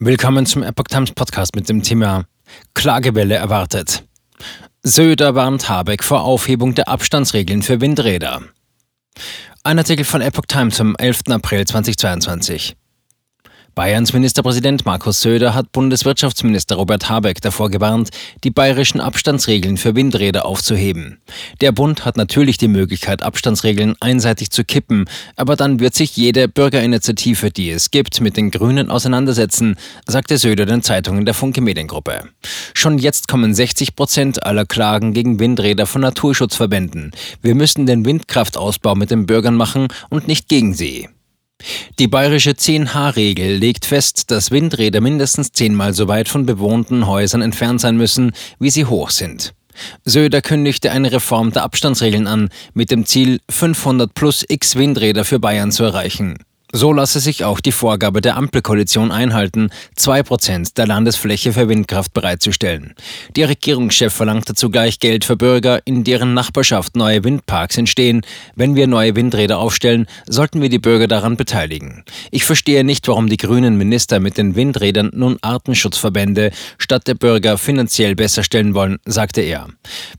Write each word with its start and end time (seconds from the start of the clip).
Willkommen 0.00 0.46
zum 0.46 0.62
Epoch 0.62 0.84
Times 0.84 1.10
Podcast 1.10 1.56
mit 1.56 1.68
dem 1.68 1.82
Thema 1.82 2.24
Klagewelle 2.72 3.34
erwartet. 3.34 4.04
Söder 4.84 5.34
warnt 5.34 5.68
Habeck 5.68 6.04
vor 6.04 6.22
Aufhebung 6.22 6.76
der 6.76 6.88
Abstandsregeln 6.88 7.62
für 7.62 7.80
Windräder. 7.80 8.42
Ein 9.64 9.78
Artikel 9.78 10.04
von 10.04 10.20
Epoch 10.20 10.46
Times 10.46 10.76
vom 10.76 10.94
11. 10.94 11.22
April 11.30 11.66
2022. 11.66 12.76
Bayerns 13.78 14.12
Ministerpräsident 14.12 14.84
Markus 14.86 15.20
Söder 15.20 15.54
hat 15.54 15.70
Bundeswirtschaftsminister 15.70 16.74
Robert 16.74 17.08
Habeck 17.08 17.40
davor 17.40 17.70
gewarnt, 17.70 18.08
die 18.42 18.50
bayerischen 18.50 19.00
Abstandsregeln 19.00 19.76
für 19.76 19.94
Windräder 19.94 20.46
aufzuheben. 20.46 21.20
Der 21.60 21.70
Bund 21.70 22.04
hat 22.04 22.16
natürlich 22.16 22.58
die 22.58 22.66
Möglichkeit, 22.66 23.22
Abstandsregeln 23.22 23.94
einseitig 24.00 24.50
zu 24.50 24.64
kippen, 24.64 25.04
aber 25.36 25.54
dann 25.54 25.78
wird 25.78 25.94
sich 25.94 26.16
jede 26.16 26.48
Bürgerinitiative, 26.48 27.52
die 27.52 27.70
es 27.70 27.92
gibt, 27.92 28.20
mit 28.20 28.36
den 28.36 28.50
Grünen 28.50 28.90
auseinandersetzen, 28.90 29.76
sagte 30.08 30.38
Söder 30.38 30.66
den 30.66 30.82
Zeitungen 30.82 31.24
der 31.24 31.34
Funke 31.34 31.60
Mediengruppe. 31.60 32.24
Schon 32.74 32.98
jetzt 32.98 33.28
kommen 33.28 33.54
60 33.54 33.94
Prozent 33.94 34.42
aller 34.44 34.66
Klagen 34.66 35.12
gegen 35.12 35.38
Windräder 35.38 35.86
von 35.86 36.00
Naturschutzverbänden. 36.00 37.12
Wir 37.42 37.54
müssen 37.54 37.86
den 37.86 38.04
Windkraftausbau 38.04 38.96
mit 38.96 39.12
den 39.12 39.26
Bürgern 39.26 39.54
machen 39.54 39.86
und 40.10 40.26
nicht 40.26 40.48
gegen 40.48 40.74
sie. 40.74 41.08
Die 41.98 42.08
bayerische 42.08 42.52
10H-Regel 42.52 43.56
legt 43.56 43.84
fest, 43.84 44.30
dass 44.30 44.50
Windräder 44.50 45.00
mindestens 45.00 45.52
zehnmal 45.52 45.92
so 45.92 46.06
weit 46.06 46.28
von 46.28 46.46
bewohnten 46.46 47.06
Häusern 47.06 47.42
entfernt 47.42 47.80
sein 47.80 47.96
müssen, 47.96 48.32
wie 48.58 48.70
sie 48.70 48.84
hoch 48.84 49.10
sind. 49.10 49.54
Söder 50.04 50.42
kündigte 50.42 50.90
eine 50.90 51.12
Reform 51.12 51.52
der 51.52 51.62
Abstandsregeln 51.62 52.26
an, 52.26 52.48
mit 52.74 52.90
dem 52.90 53.06
Ziel, 53.06 53.40
500 53.50 54.12
plus 54.14 54.44
X 54.48 54.76
Windräder 54.76 55.24
für 55.24 55.38
Bayern 55.38 55.72
zu 55.72 55.84
erreichen. 55.84 56.38
So 56.70 56.92
lasse 56.92 57.18
sich 57.18 57.44
auch 57.44 57.60
die 57.60 57.72
Vorgabe 57.72 58.20
der 58.20 58.36
Ampelkoalition 58.36 59.10
einhalten, 59.10 59.70
zwei 59.96 60.22
Prozent 60.22 60.76
der 60.76 60.86
Landesfläche 60.86 61.54
für 61.54 61.66
Windkraft 61.66 62.12
bereitzustellen. 62.12 62.94
Der 63.36 63.48
Regierungschef 63.48 64.12
verlangte 64.12 64.54
zugleich 64.54 64.98
Geld 64.98 65.24
für 65.24 65.36
Bürger, 65.36 65.80
in 65.86 66.04
deren 66.04 66.34
Nachbarschaft 66.34 66.94
neue 66.94 67.24
Windparks 67.24 67.78
entstehen. 67.78 68.20
Wenn 68.54 68.76
wir 68.76 68.86
neue 68.86 69.16
Windräder 69.16 69.56
aufstellen, 69.56 70.06
sollten 70.26 70.60
wir 70.60 70.68
die 70.68 70.78
Bürger 70.78 71.08
daran 71.08 71.38
beteiligen. 71.38 72.04
Ich 72.30 72.44
verstehe 72.44 72.84
nicht, 72.84 73.08
warum 73.08 73.30
die 73.30 73.38
grünen 73.38 73.78
Minister 73.78 74.20
mit 74.20 74.36
den 74.36 74.54
Windrädern 74.54 75.10
nun 75.14 75.38
Artenschutzverbände 75.40 76.50
statt 76.76 77.06
der 77.06 77.14
Bürger 77.14 77.56
finanziell 77.56 78.14
besser 78.14 78.42
stellen 78.42 78.74
wollen, 78.74 78.98
sagte 79.06 79.40
er. 79.40 79.68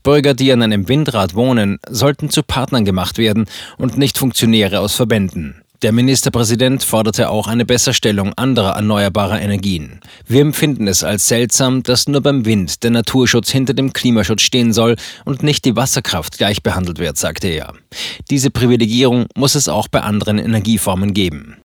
Bürger, 0.02 0.34
die 0.34 0.50
an 0.50 0.62
einem 0.62 0.88
Windrad 0.88 1.36
wohnen, 1.36 1.78
sollten 1.88 2.28
zu 2.28 2.42
Partnern 2.42 2.84
gemacht 2.84 3.18
werden 3.18 3.46
und 3.78 3.98
nicht 3.98 4.18
Funktionäre 4.18 4.80
aus 4.80 4.96
Verbänden. 4.96 5.62
Der 5.82 5.92
Ministerpräsident 5.92 6.84
forderte 6.84 7.30
auch 7.30 7.46
eine 7.46 7.64
Besserstellung 7.64 8.34
anderer 8.34 8.72
erneuerbarer 8.72 9.40
Energien. 9.40 10.00
Wir 10.26 10.42
empfinden 10.42 10.86
es 10.86 11.02
als 11.02 11.26
seltsam, 11.26 11.82
dass 11.82 12.06
nur 12.06 12.20
beim 12.20 12.44
Wind 12.44 12.82
der 12.82 12.90
Naturschutz 12.90 13.50
hinter 13.50 13.72
dem 13.72 13.94
Klimaschutz 13.94 14.42
stehen 14.42 14.74
soll 14.74 14.96
und 15.24 15.42
nicht 15.42 15.64
die 15.64 15.76
Wasserkraft 15.76 16.36
gleich 16.36 16.62
behandelt 16.62 16.98
wird, 16.98 17.16
sagte 17.16 17.48
er. 17.48 17.72
Diese 18.28 18.50
Privilegierung 18.50 19.24
muss 19.34 19.54
es 19.54 19.70
auch 19.70 19.88
bei 19.88 20.02
anderen 20.02 20.38
Energieformen 20.38 21.14
geben. 21.14 21.56